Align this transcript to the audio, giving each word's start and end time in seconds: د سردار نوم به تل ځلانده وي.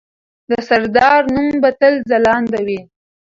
د 0.49 0.51
سردار 0.67 1.21
نوم 1.33 1.55
به 1.63 1.69
تل 1.79 1.93
ځلانده 2.09 2.59
وي. 2.67 2.79